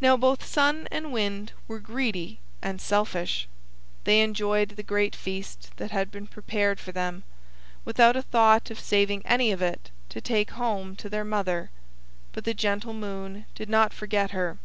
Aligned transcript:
Now 0.00 0.16
both 0.16 0.46
Sun 0.46 0.88
and 0.90 1.12
Wind 1.12 1.52
were 1.68 1.78
greedy 1.78 2.38
and 2.62 2.80
selfish. 2.80 3.46
They 4.04 4.22
enjoyed 4.22 4.70
the 4.76 4.82
great 4.82 5.14
feast 5.14 5.72
that 5.76 5.90
had 5.90 6.10
been 6.10 6.26
prepared 6.26 6.80
for 6.80 6.90
them, 6.90 7.22
without 7.84 8.16
a 8.16 8.22
thought 8.22 8.70
of 8.70 8.80
saving 8.80 9.20
any 9.26 9.52
of 9.52 9.60
it 9.60 9.90
to 10.08 10.22
take 10.22 10.52
home 10.52 10.96
to 10.96 11.10
their 11.10 11.22
mother—but 11.26 12.44
the 12.44 12.54
gentle 12.54 12.94
Moon 12.94 13.44
did 13.54 13.68
not 13.68 13.92
forget 13.92 14.30
her. 14.30 14.56